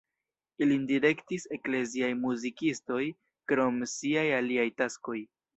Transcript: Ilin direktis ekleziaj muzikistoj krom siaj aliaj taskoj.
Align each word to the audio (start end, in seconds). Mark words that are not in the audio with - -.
Ilin 0.65 0.87
direktis 0.91 1.45
ekleziaj 1.57 2.09
muzikistoj 2.23 3.05
krom 3.53 3.79
siaj 3.95 4.29
aliaj 4.39 4.69
taskoj. 4.83 5.21